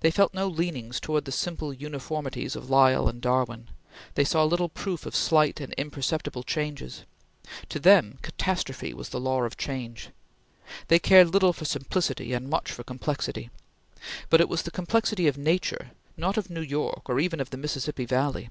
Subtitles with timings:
[0.00, 3.68] They felt no leanings towards the simple uniformities of Lyell and Darwin;
[4.16, 7.04] they saw little proof of slight and imperceptible changes;
[7.68, 10.08] to them, catastrophe was the law of change;
[10.88, 13.50] they cared little for simplicity and much for complexity;
[14.30, 17.56] but it was the complexity of Nature, not of New York or even of the
[17.56, 18.50] Mississippi Valley.